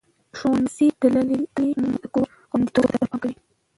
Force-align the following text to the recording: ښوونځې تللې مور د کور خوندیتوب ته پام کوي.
ښوونځې 0.37 0.87
تللې 0.99 1.69
مور 1.81 1.95
د 2.01 2.05
کور 2.15 2.27
خوندیتوب 2.49 2.85
ته 2.91 2.95
پام 2.99 3.15
کوي. 3.21 3.35